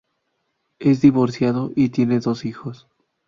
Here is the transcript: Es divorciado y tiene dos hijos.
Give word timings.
Es 0.79 0.99
divorciado 1.01 1.71
y 1.75 1.89
tiene 1.89 2.19
dos 2.21 2.45
hijos. 2.45 2.87